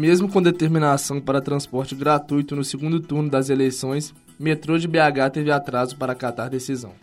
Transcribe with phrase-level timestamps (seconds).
[0.00, 5.50] Mesmo com determinação para transporte gratuito no segundo turno das eleições, metrô de BH teve
[5.50, 6.94] atraso para acatar decisão.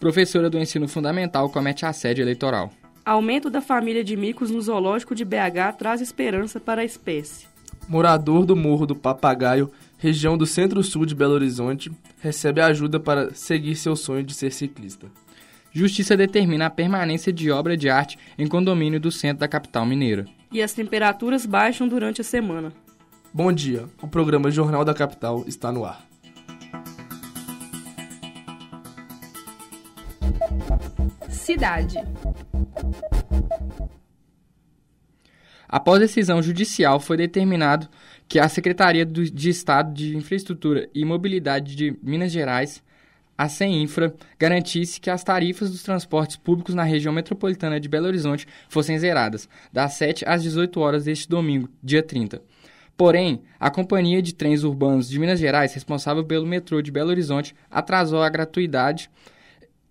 [0.00, 2.72] Professora do ensino fundamental comete assédio eleitoral.
[3.04, 7.46] Aumento da família de micos no zoológico de BH traz esperança para a espécie.
[7.86, 11.92] Morador do Morro do Papagaio, região do centro-sul de Belo Horizonte,
[12.22, 15.08] recebe ajuda para seguir seu sonho de ser ciclista.
[15.74, 20.24] Justiça determina a permanência de obra de arte em condomínio do centro da capital mineira.
[20.50, 22.72] E as temperaturas baixam durante a semana.
[23.32, 26.06] Bom dia, o programa Jornal da Capital está no ar.
[31.28, 31.96] Cidade.
[35.68, 37.88] Após decisão judicial, foi determinado
[38.28, 42.82] que a Secretaria de Estado de Infraestrutura e Mobilidade de Minas Gerais,
[43.36, 48.46] a CEINFRA, garantisse que as tarifas dos transportes públicos na região metropolitana de Belo Horizonte
[48.68, 52.42] fossem zeradas, das 7 às 18 horas deste domingo, dia 30.
[52.96, 57.54] Porém, a Companhia de Trens Urbanos de Minas Gerais, responsável pelo metrô de Belo Horizonte,
[57.70, 59.10] atrasou a gratuidade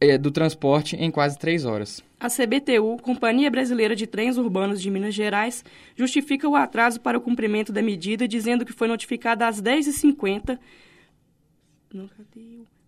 [0.01, 2.03] eh, do transporte em quase três horas.
[2.19, 5.63] A CBTU, Companhia Brasileira de Trens Urbanos de Minas Gerais,
[5.95, 10.57] justifica o atraso para o cumprimento da medida, dizendo que foi notificada às 10h50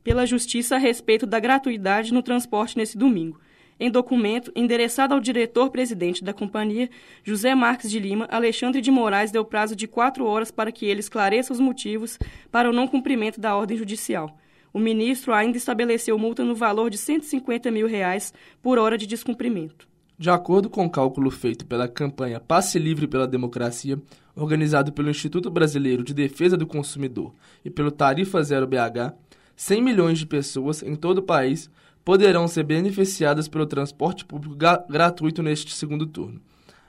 [0.07, 3.41] pela Justiça a respeito da gratuidade no transporte nesse domingo.
[3.77, 6.89] Em documento endereçado ao diretor-presidente da companhia,
[7.25, 11.01] José Marques de Lima, Alexandre de Moraes deu prazo de quatro horas para que ele
[11.01, 12.17] esclareça os motivos
[12.49, 14.39] para o não cumprimento da ordem judicial.
[14.71, 19.89] O ministro ainda estabeleceu multa no valor de 150 mil reais por hora de descumprimento.
[20.17, 24.01] De acordo com o cálculo feito pela campanha Passe Livre pela Democracia,
[24.33, 27.33] organizado pelo Instituto Brasileiro de Defesa do Consumidor
[27.65, 31.69] e pelo Tarifa Zero BH, 100 milhões de pessoas em todo o país
[32.05, 34.55] poderão ser beneficiadas pelo transporte público
[34.87, 36.39] gratuito neste segundo turno.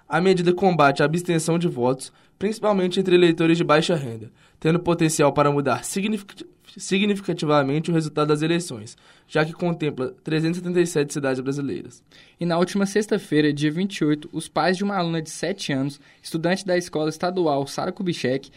[0.09, 4.31] A medida combate a abstenção de votos, principalmente entre eleitores de baixa renda,
[4.61, 8.97] tendo potencial para mudar significativamente o resultado das eleições,
[9.27, 12.05] já que contempla 377 cidades brasileiras.
[12.39, 16.65] E na última sexta-feira, dia 28, os pais de uma aluna de 7 anos, estudante
[16.65, 18.51] da escola estadual Sara Kubitschek,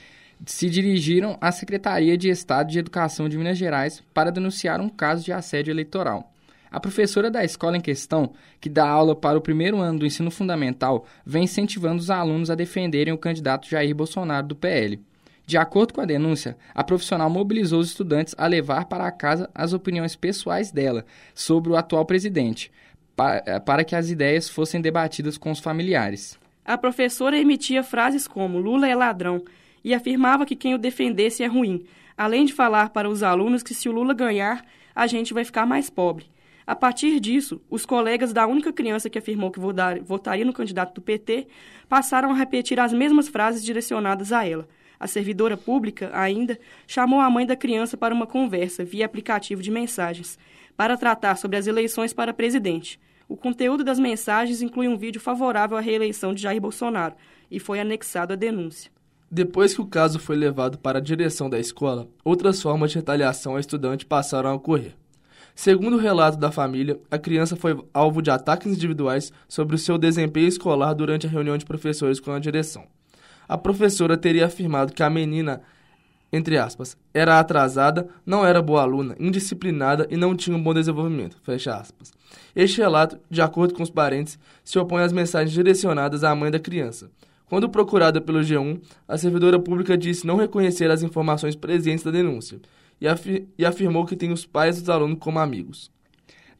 [0.46, 5.24] se dirigiram à Secretaria de Estado de Educação de Minas Gerais para denunciar um caso
[5.24, 6.32] de assédio eleitoral.
[6.72, 10.32] A professora da escola em questão, que dá aula para o primeiro ano do ensino
[10.32, 15.00] fundamental, vem incentivando os alunos a defenderem o candidato Jair Bolsonaro do PL.
[15.46, 19.74] De acordo com a denúncia, a profissional mobilizou os estudantes a levar para casa as
[19.74, 22.72] opiniões pessoais dela sobre o atual presidente,
[23.66, 26.40] para que as ideias fossem debatidas com os familiares.
[26.64, 29.44] A professora emitia frases como Lula é ladrão
[29.84, 31.86] e afirmava que quem o defendesse é ruim,
[32.18, 35.66] além de falar para os alunos que se o Lula ganhar, a gente vai ficar
[35.66, 36.26] mais pobre.
[36.66, 41.02] A partir disso, os colegas da única criança que afirmou que votaria no candidato do
[41.02, 41.48] PT
[41.90, 44.68] passaram a repetir as mesmas frases direcionadas a ela.
[45.00, 49.72] A servidora pública, ainda, chamou a mãe da criança para uma conversa via aplicativo de
[49.72, 50.38] mensagens,
[50.78, 53.00] para tratar sobre as eleições para presidente.
[53.28, 57.16] O conteúdo das mensagens inclui um vídeo favorável à reeleição de Jair Bolsonaro
[57.50, 58.92] e foi anexado à denúncia.
[59.34, 63.54] Depois que o caso foi levado para a direção da escola, outras formas de retaliação
[63.54, 64.94] ao estudante passaram a ocorrer.
[65.56, 69.98] Segundo o relato da família, a criança foi alvo de ataques individuais sobre o seu
[69.98, 72.84] desempenho escolar durante a reunião de professores com a direção.
[73.48, 75.62] A professora teria afirmado que a menina,
[76.30, 81.38] entre aspas, era atrasada, não era boa aluna, indisciplinada e não tinha um bom desenvolvimento,
[81.42, 82.12] fecha aspas.
[82.54, 86.60] Este relato, de acordo com os parentes, se opõe às mensagens direcionadas à mãe da
[86.60, 87.10] criança.
[87.52, 92.62] Quando procurada pelo G1, a servidora pública disse não reconhecer as informações presentes da denúncia
[93.02, 95.92] e, afir e afirmou que tem os pais dos alunos como amigos.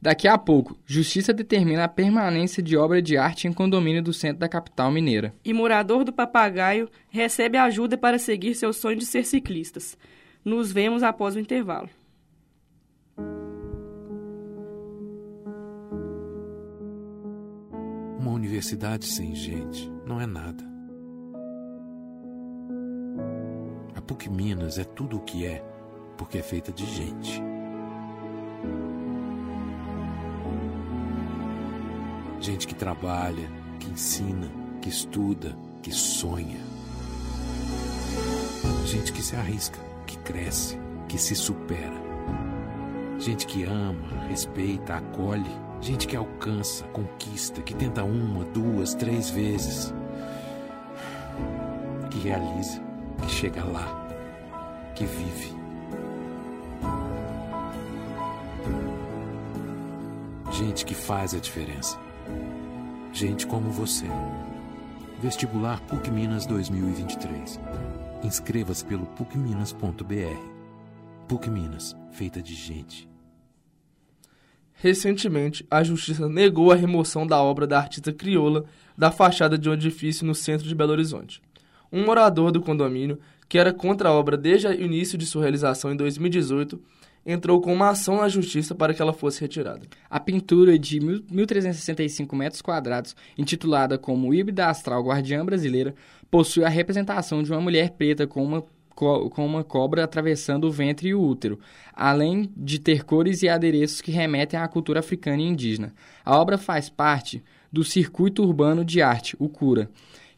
[0.02, 4.40] Daqui a pouco, Justiça determina a permanência de obra de arte em condomínio do centro
[4.40, 5.34] da capital mineira.
[5.42, 9.96] E morador do Papagaio recebe ajuda para seguir seu sonho de ser ciclistas.
[10.44, 11.88] Nos vemos após o intervalo.
[18.20, 20.71] Uma universidade sem gente não é nada.
[24.02, 25.64] PUC Minas é tudo o que é,
[26.16, 27.42] porque é feita de gente.
[32.40, 34.50] Gente que trabalha, que ensina,
[34.80, 36.60] que estuda, que sonha.
[38.84, 40.76] Gente que se arrisca, que cresce,
[41.08, 42.02] que se supera.
[43.18, 45.50] Gente que ama, respeita, acolhe.
[45.80, 49.94] Gente que alcança, conquista, que tenta uma, duas, três vezes.
[52.10, 52.82] Que realiza,
[53.22, 54.02] que chega lá
[54.94, 55.52] que vive.
[60.52, 61.98] Gente que faz a diferença.
[63.12, 64.06] Gente como você.
[65.20, 67.58] Vestibular PUC Minas 2023.
[68.22, 70.52] Inscreva-se pelo pucminas.br.
[71.28, 73.08] PUC Minas, feita de gente.
[74.74, 78.64] Recentemente, a Justiça negou a remoção da obra da artista crioula
[78.98, 81.40] da fachada de um edifício no centro de Belo Horizonte.
[81.92, 83.18] Um morador do condomínio,
[83.48, 86.80] que era contra a obra desde o início de sua realização em 2018,
[87.24, 89.86] entrou com uma ação na justiça para que ela fosse retirada.
[90.10, 95.94] A pintura de 1.365 metros quadrados, intitulada como Híbrida Astral Guardiã Brasileira,
[96.30, 101.08] possui a representação de uma mulher preta com uma com uma cobra atravessando o ventre
[101.08, 101.58] e o útero,
[101.94, 105.94] além de ter cores e adereços que remetem à cultura africana e indígena.
[106.22, 107.42] A obra faz parte
[107.72, 109.90] do Circuito Urbano de Arte, o CURA,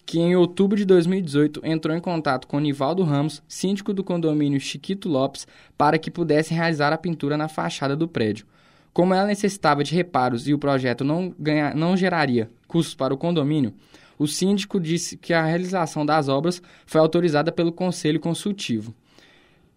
[0.07, 5.09] que em outubro de 2018 entrou em contato com Nivaldo Ramos, síndico do condomínio Chiquito
[5.09, 5.47] Lopes,
[5.77, 8.47] para que pudesse realizar a pintura na fachada do prédio.
[8.93, 13.19] Como ela necessitava de reparos e o projeto não, ganha, não geraria custos para o
[13.19, 13.75] condomínio,
[14.19, 18.95] o síndico disse que a realização das obras foi autorizada pelo Conselho Consultivo,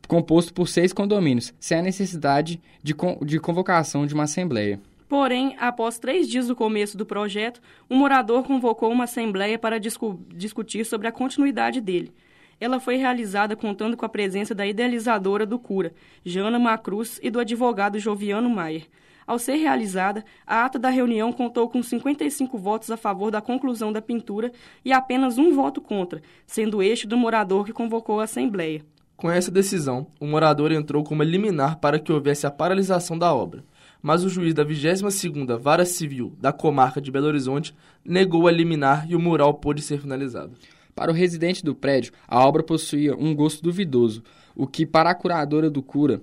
[0.07, 2.95] composto por seis condomínios, sem a necessidade de,
[3.25, 4.79] de convocação de uma assembleia.
[5.07, 10.19] Porém, após três dias do começo do projeto, um morador convocou uma assembleia para discu
[10.27, 12.13] discutir sobre a continuidade dele.
[12.59, 15.94] Ela foi realizada contando com a presença da idealizadora do Cura,
[16.25, 18.88] Jana Macruz, e do advogado Joviano Maier.
[19.25, 23.94] Ao ser realizada, a ata da reunião contou com 55 votos a favor da conclusão
[23.94, 24.51] da pintura
[24.83, 28.81] e apenas um voto contra, sendo este do morador que convocou a assembleia.
[29.15, 33.33] Com essa decisão, o morador entrou com uma liminar para que houvesse a paralisação da
[33.33, 33.63] obra
[34.01, 39.09] mas o juiz da 22ª Vara Civil da comarca de Belo Horizonte negou a liminar
[39.09, 40.53] e o mural pôde ser finalizado.
[40.95, 44.23] Para o residente do prédio, a obra possuía um gosto duvidoso,
[44.55, 46.21] o que para a curadora do cura,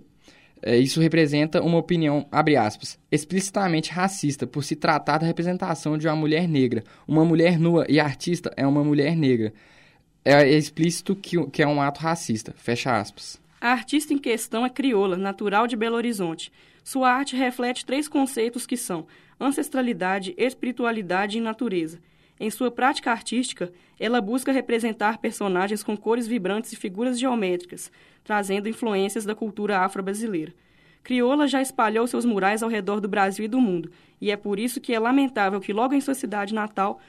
[0.66, 6.08] é, isso representa uma opinião, abre aspas, explicitamente racista, por se tratar da representação de
[6.08, 6.82] uma mulher negra.
[7.06, 9.52] Uma mulher nua e artista é uma mulher negra.
[10.24, 13.38] É explícito que, que é um ato racista, fecha aspas.
[13.60, 16.50] A artista em questão é crioula, natural de Belo Horizonte.
[16.84, 19.06] Sua arte reflete três conceitos que são
[19.40, 21.98] ancestralidade, espiritualidade e natureza.
[22.38, 27.90] Em sua prática artística, ela busca representar personagens com cores vibrantes e figuras geométricas,
[28.22, 30.52] trazendo influências da cultura afro-brasileira.
[31.02, 33.90] Crioula já espalhou seus murais ao redor do Brasil e do mundo,
[34.20, 37.00] e é por isso que é lamentável que logo em sua cidade natal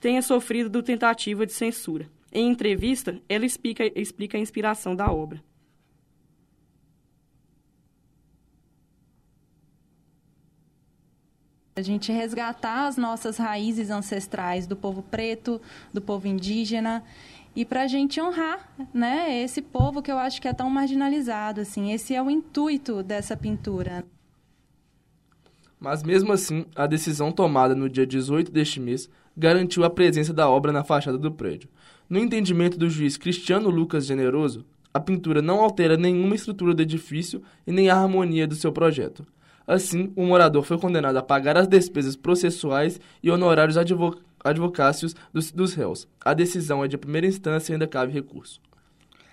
[0.00, 2.08] tenha sofrido do tentativa de censura.
[2.32, 5.42] Em entrevista, ela explica, explica a inspiração da obra.
[11.78, 15.60] A gente resgatar as nossas raízes ancestrais do povo preto,
[15.92, 17.04] do povo indígena
[17.54, 21.60] e para a gente honrar, né, esse povo que eu acho que é tão marginalizado,
[21.60, 21.92] assim.
[21.92, 24.04] Esse é o intuito dessa pintura.
[25.78, 30.48] Mas mesmo assim, a decisão tomada no dia 18 deste mês garantiu a presença da
[30.48, 31.68] obra na fachada do prédio.
[32.10, 37.40] No entendimento do juiz Cristiano Lucas Generoso, a pintura não altera nenhuma estrutura do edifício
[37.64, 39.24] e nem a harmonia do seu projeto.
[39.68, 45.52] Assim, o morador foi condenado a pagar as despesas processuais e honorários advo advocácios dos,
[45.52, 46.08] dos réus.
[46.24, 48.62] A decisão é de primeira instância e ainda cabe recurso.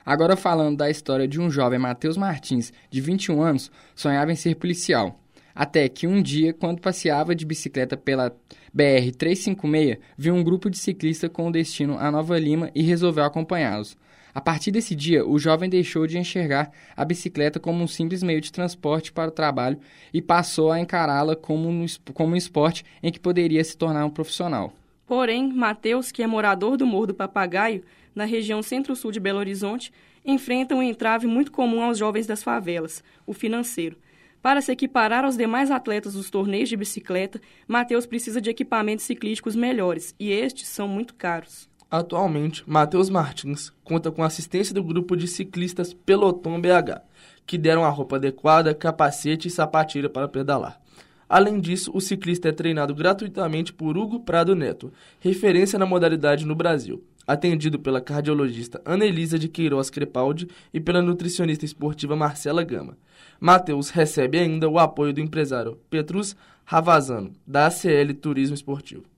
[0.05, 4.55] Agora falando da história de um jovem Matheus Martins, de 21 anos, sonhava em ser
[4.55, 5.21] policial.
[5.53, 8.35] Até que um dia, quando passeava de bicicleta pela
[8.75, 13.97] BR-356, viu um grupo de ciclistas com destino a Nova Lima e resolveu acompanhá-los.
[14.35, 18.41] A partir desse dia, o jovem deixou de enxergar a bicicleta como um simples meio
[18.41, 19.79] de transporte para o trabalho
[20.13, 24.09] e passou a encará-la como, um, como um esporte em que poderia se tornar um
[24.09, 24.73] profissional.
[25.07, 29.89] Porém, Mateus, que é morador do Morro do Papagaio, na região centro-sul de Belo Horizonte,
[30.25, 33.95] enfrenta um entrave muito comum aos jovens das favelas, o financeiro.
[34.41, 39.55] Para se equiparar aos demais atletas dos torneios de bicicleta, Mateus precisa de equipamentos ciclísticos
[39.55, 41.69] melhores, e estes são muito caros.
[41.97, 47.01] Atualmente, Matheus Martins conta com a assistência do grupo de ciclistas Peloton BH,
[47.45, 50.77] que deram a roupa adequada, capacete e sapatilha para pedalar.
[51.29, 56.53] Além disso, o ciclista é treinado gratuitamente por Hugo Prado Neto, referência na modalidade no
[56.53, 62.97] Brasil, atendido pela cardiologista Anelisa de Queiroz Crepaldi e pela nutricionista esportiva Marcela Gama.
[63.39, 66.35] Matheus recebe ainda o apoio do empresário Petrus
[66.65, 69.14] Ravazano, da ACL Turismo Esportivo.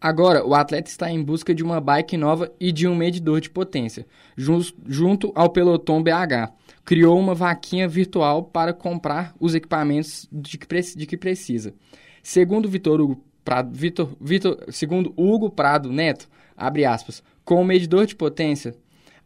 [0.00, 3.48] Agora, o atleta está em busca de uma bike nova e de um medidor de
[3.48, 6.52] potência, junto ao Peloton BH.
[6.84, 11.74] Criou uma vaquinha virtual para comprar os equipamentos de que, precisa.
[12.22, 18.04] Segundo Vitor Hugo Prado, Vitor, Vitor, segundo Hugo Prado Neto, abre aspas, com o medidor
[18.06, 18.74] de potência,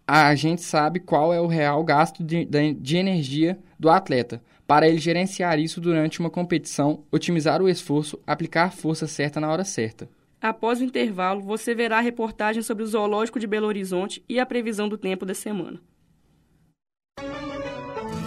[0.06, 4.98] a gente sabe qual é o real gasto de, de energia do atleta, para ele
[4.98, 10.08] gerenciar isso durante uma competição, otimizar o esforço, aplicar a força certa na hora certa.
[10.40, 14.46] Após o intervalo, você verá a reportagem sobre o Zoológico de Belo Horizonte e a
[14.46, 15.80] previsão do tempo da semana.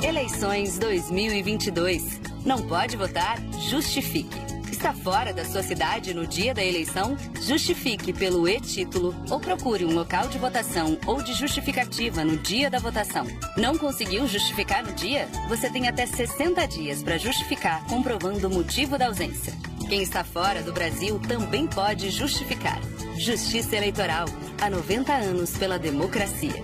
[0.03, 2.21] Eleições 2022.
[2.45, 3.37] Não pode votar?
[3.69, 4.37] Justifique.
[4.69, 7.15] Está fora da sua cidade no dia da eleição?
[7.41, 12.79] Justifique pelo e-título ou procure um local de votação ou de justificativa no dia da
[12.79, 13.25] votação.
[13.57, 15.27] Não conseguiu justificar no dia?
[15.47, 19.53] Você tem até 60 dias para justificar comprovando o motivo da ausência.
[19.89, 22.79] Quem está fora do Brasil também pode justificar.
[23.17, 24.25] Justiça Eleitoral.
[24.61, 26.63] Há 90 anos pela democracia.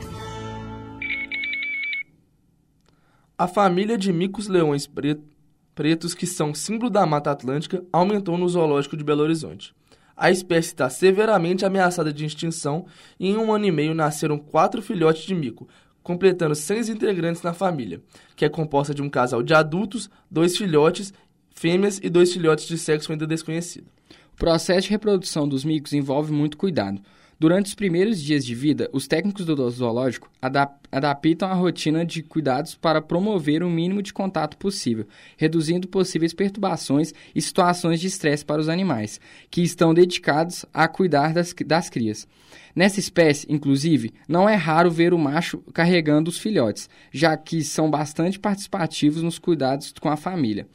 [3.37, 5.29] A família de micos-leões pretos
[5.79, 9.73] pretos, que são símbolo da Mata Atlântica, aumentou no zoológico de Belo Horizonte.
[10.13, 12.85] A espécie está severamente ameaçada de extinção
[13.17, 15.69] e em um ano e meio nasceram quatro filhotes de mico,
[16.03, 18.01] completando seis integrantes na família,
[18.35, 21.13] que é composta de um casal de adultos, dois filhotes,
[21.59, 23.85] fêmeas e dois filhotes de sexo ainda desconhecido.
[24.31, 27.01] O processo de reprodução dos micos envolve muito cuidado.
[27.37, 32.23] Durante os primeiros dias de vida, os técnicos do zoológico adap adaptam a rotina de
[32.23, 38.45] cuidados para promover o mínimo de contato possível, reduzindo possíveis perturbações e situações de estresse
[38.45, 39.19] para os animais,
[39.51, 42.25] que estão dedicados a cuidar das, das crias.
[42.73, 47.91] Nessa espécie, inclusive, não é raro ver o macho carregando os filhotes, já que são
[47.91, 50.65] bastante participativos nos cuidados com a família.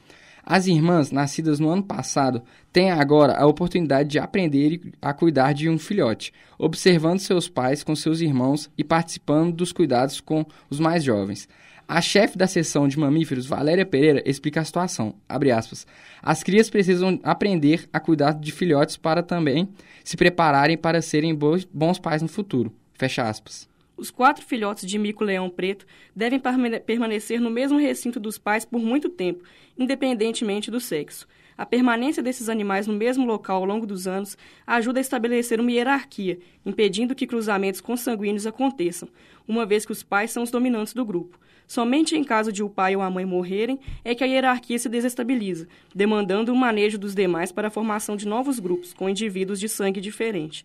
[0.46, 5.70] As irmãs, nascidas no ano passado, têm agora a oportunidade de aprender a cuidar de
[5.70, 11.02] um filhote, observando seus pais com seus irmãos e participando dos cuidados com os mais
[11.02, 11.48] jovens.
[11.88, 15.14] A chefe da seção de mamíferos, Valéria Pereira, explica a situação.
[15.28, 15.86] Aspas,
[16.22, 19.68] As crias precisam aprender a cuidar de filhotes para também
[20.02, 22.72] se prepararem para serem bons pais no futuro.
[22.94, 23.73] Fecha aspas.
[23.96, 26.40] Os quatro filhotes de mico-leão preto devem
[26.84, 29.44] permanecer no mesmo recinto dos pais por muito tempo,
[29.78, 31.28] independentemente do sexo.
[31.56, 34.36] A permanência desses animais no mesmo local ao longo dos anos
[34.66, 39.08] ajuda a estabelecer uma hierarquia, impedindo que cruzamentos consanguíneos aconteçam,
[39.46, 41.38] uma vez que os pais são os dominantes do grupo.
[41.66, 44.88] Somente em caso de o pai ou a mãe morrerem é que a hierarquia se
[44.88, 49.68] desestabiliza, demandando o manejo dos demais para a formação de novos grupos, com indivíduos de
[49.68, 50.64] sangue diferente.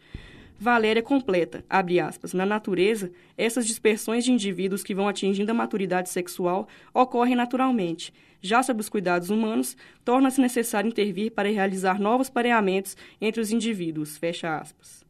[0.61, 6.09] Valéria completa, abre aspas, na natureza, essas dispersões de indivíduos que vão atingindo a maturidade
[6.09, 8.13] sexual ocorrem naturalmente.
[8.41, 14.17] Já sob os cuidados humanos, torna-se necessário intervir para realizar novos pareamentos entre os indivíduos,
[14.17, 15.05] fecha aspas.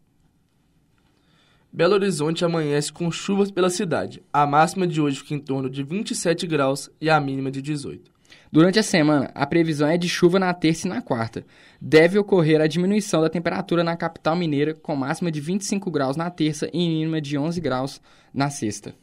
[1.74, 4.22] Belo Horizonte amanhece com chuvas pela cidade.
[4.32, 8.19] A máxima de hoje fica em torno de 27 graus e a mínima de 18.
[8.52, 11.46] Durante a semana, a previsão é de chuva na terça e na quarta.
[11.80, 16.32] Deve ocorrer a diminuição da temperatura na capital mineira, com máxima de 25 graus na
[16.32, 18.02] terça e mínima de 11 graus
[18.34, 18.96] na sexta.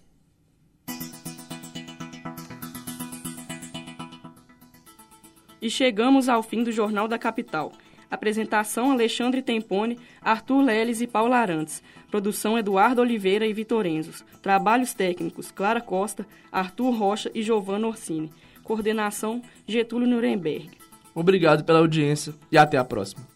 [5.62, 7.70] E chegamos ao fim do Jornal da Capital.
[8.10, 11.82] Apresentação Alexandre Tempone, Arthur Leles e Paulo Arantes.
[12.10, 14.24] Produção Eduardo Oliveira e Vitorenzos.
[14.42, 18.32] Trabalhos técnicos Clara Costa, Arthur Rocha e Giovanna Orsini.
[18.66, 20.70] Coordenação Getúlio Nuremberg.
[21.14, 23.35] Obrigado pela audiência e até a próxima.